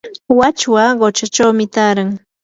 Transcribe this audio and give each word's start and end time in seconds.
wachwa 0.39 0.83
quchachawmi 0.99 1.65
taaran. 1.73 2.09